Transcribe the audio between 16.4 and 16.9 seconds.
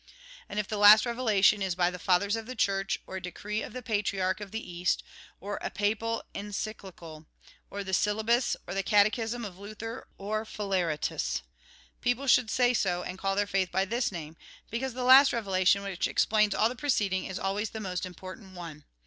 all the